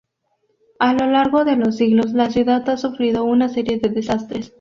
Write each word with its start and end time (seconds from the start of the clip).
A 0.79 0.93
lo 0.93 1.05
largo 1.11 1.45
de 1.45 1.55
los 1.57 1.77
siglos 1.77 2.13
la 2.13 2.31
ciudad 2.31 2.67
ha 2.71 2.77
sufrido 2.77 3.23
una 3.23 3.49
serie 3.49 3.77
de 3.79 3.89
desastres. 3.89 4.49